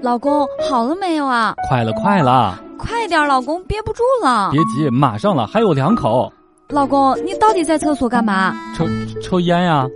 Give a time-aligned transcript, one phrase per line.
[0.00, 1.54] 老公好了没有啊？
[1.68, 4.50] 快了，快了，快点，老公憋不住了。
[4.52, 6.32] 别急，马上了，还有两口。
[6.68, 8.54] 老公，你到底在厕所干嘛？
[8.76, 8.86] 抽
[9.20, 9.86] 抽烟呀。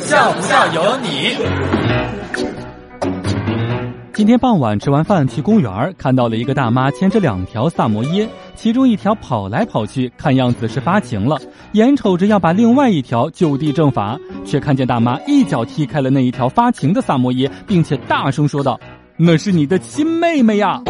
[0.00, 1.36] 笑不笑由你。
[4.20, 11.38] 今天傍晚吃完饭去公园，看到了一个大妈牵着两条萨摩耶，其中一条跑来跑去，看样子是发情了，
[11.72, 18.78] 眼瞅着要把另外一条就地正法，却看见大妈一脚踢开了那一条发情的萨摩耶，并且大声说道
[19.16, 20.82] ：“那是你的亲妹妹呀！”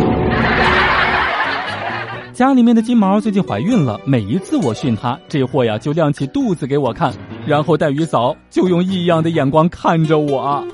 [2.34, 7.14] 家里面的金毛最近怀孕了，每一次我训它，这货呀就亮起肚子给我看，
[7.46, 10.66] 然后带鱼嫂就用异样的眼光看着我。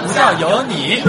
[0.00, 1.02] 不笑有你。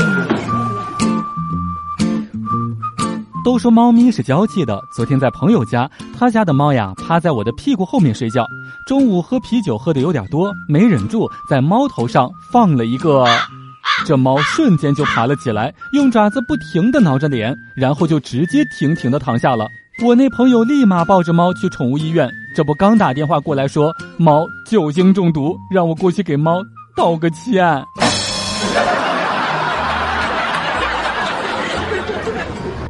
[3.44, 4.80] 都说猫咪是娇气的。
[4.96, 8.46] 昨天在朋友家，他家的猫呀趴在我的屁股后面睡觉。
[8.86, 13.26] 中午喝啤酒喝的有点多，没忍住在猫头上放了一个，
[14.06, 19.68] 这猫瞬间就爬了起来，用爪子不停的挠着脸，然后就直接挺挺的躺下了。
[20.04, 26.62] 我那朋友立马抱着猫去宠物医院，这不刚打电话过来说猫酒精中毒，让我过去给猫
[26.96, 27.84] 道个歉。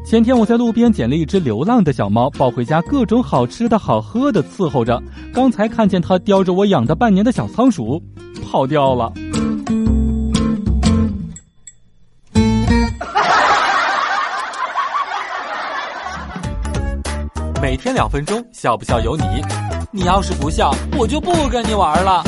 [0.06, 5.02] 前天我在路边捡了一只流浪的小猫，抱回家各种好吃的好喝的伺候着。
[5.34, 8.04] 刚才看见它叼着我养的半年的小仓鼠，
[8.44, 9.10] 跑掉了。
[17.62, 19.24] 每天两分钟，笑不笑由你。
[19.92, 22.22] 你要是不笑，我就不跟你玩了。